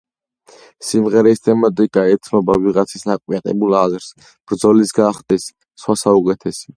[0.85, 5.47] სიმღერის თემატიკა ეთმობა ვიღაცის აკვიატებულ აზრს, ბრძოლით გახდეს
[5.83, 6.69] სხვაზე უკეთესი.